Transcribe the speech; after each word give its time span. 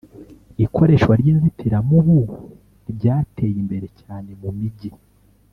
ikoreshwa 0.65 1.13
ry'inzitiramubu 1.21 2.19
ryateye 2.93 3.55
imbere 3.63 3.87
cyane 3.99 4.29
mu 4.41 4.49
mijyi 4.57 4.91